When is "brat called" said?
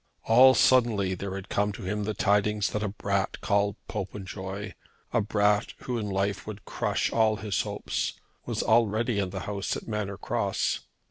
2.87-3.75